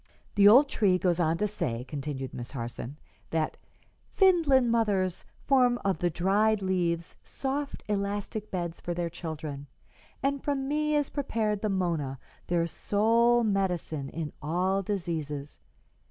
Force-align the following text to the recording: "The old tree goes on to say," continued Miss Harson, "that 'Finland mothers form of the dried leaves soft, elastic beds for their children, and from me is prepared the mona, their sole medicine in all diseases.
"The 0.33 0.47
old 0.47 0.67
tree 0.67 0.97
goes 0.97 1.19
on 1.19 1.37
to 1.37 1.47
say," 1.47 1.83
continued 1.83 2.33
Miss 2.33 2.49
Harson, 2.49 2.97
"that 3.29 3.55
'Finland 4.15 4.71
mothers 4.71 5.25
form 5.45 5.77
of 5.85 5.99
the 5.99 6.09
dried 6.09 6.63
leaves 6.63 7.15
soft, 7.23 7.83
elastic 7.87 8.49
beds 8.49 8.81
for 8.81 8.95
their 8.95 9.11
children, 9.11 9.67
and 10.23 10.43
from 10.43 10.67
me 10.67 10.95
is 10.95 11.09
prepared 11.11 11.61
the 11.61 11.69
mona, 11.69 12.17
their 12.47 12.65
sole 12.65 13.43
medicine 13.43 14.09
in 14.09 14.33
all 14.41 14.81
diseases. 14.81 15.59